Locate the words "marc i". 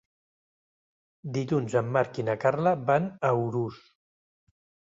1.97-2.27